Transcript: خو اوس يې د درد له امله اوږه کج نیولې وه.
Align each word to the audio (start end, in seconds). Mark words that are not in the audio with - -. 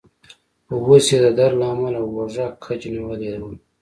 خو 0.67 0.75
اوس 0.87 1.05
يې 1.13 1.19
د 1.25 1.27
درد 1.39 1.55
له 1.61 1.65
امله 1.73 1.99
اوږه 2.03 2.45
کج 2.63 2.81
نیولې 2.93 3.29
وه. 3.41 3.51